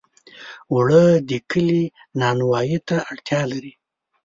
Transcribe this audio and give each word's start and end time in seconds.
اوړه 0.71 1.03
د 1.29 1.31
کلي 1.51 1.83
نانوایۍ 2.19 2.75
ته 2.87 2.97
اړتیا 3.11 3.41
لري 3.51 3.73